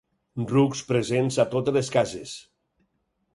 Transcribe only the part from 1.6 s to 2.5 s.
les cases.